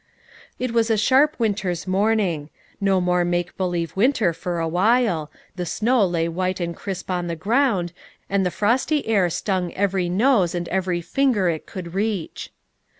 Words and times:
It 0.57 0.71
was 0.71 0.89
a 0.89 0.97
sharp 0.97 1.35
winter's 1.37 1.85
morning. 1.85 2.49
No 2.81 2.99
more 2.99 3.23
make 3.23 3.55
believe 3.55 3.95
winter 3.95 4.33
for 4.33 4.57
a 4.59 4.67
while, 4.67 5.29
the 5.57 5.65
snow 5.67 6.03
lay 6.07 6.27
white 6.27 6.59
and 6.59 6.75
crisp 6.75 7.11
on 7.11 7.27
the 7.27 7.35
ground, 7.35 7.93
and 8.27 8.43
the 8.43 8.49
frosty 8.49 9.05
air 9.07 9.29
stung 9.29 9.71
every 9.75 10.09
nose 10.09 10.55
and 10.55 10.67
every 10.69 11.01
finger 11.01 11.49
it 11.49 11.67
could 11.67 11.93
reach. 11.93 12.51